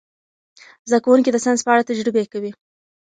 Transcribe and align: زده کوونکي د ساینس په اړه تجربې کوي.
زده 0.89 0.99
کوونکي 1.05 1.29
د 1.31 1.37
ساینس 1.43 1.61
په 1.63 1.71
اړه 1.73 1.87
تجربې 1.89 2.23
کوي. 2.33 2.51